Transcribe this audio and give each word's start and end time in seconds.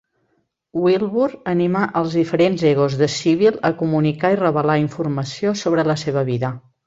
Wilbur 0.83 1.27
animà 1.51 1.81
als 2.01 2.15
diferents 2.19 2.63
egos 2.69 2.97
de 3.03 3.09
Sybil 3.17 3.61
a 3.71 3.71
comunicar 3.83 4.33
i 4.37 4.41
revelar 4.41 4.79
informació 4.87 5.57
sobre 5.65 5.85
la 5.93 5.99
seva 6.05 6.25
vida. 6.31 6.51